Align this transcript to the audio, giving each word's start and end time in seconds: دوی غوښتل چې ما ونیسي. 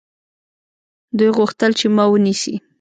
دوی 1.17 1.29
غوښتل 1.37 1.71
چې 1.79 1.85
ما 1.95 2.05
ونیسي. 2.09 2.55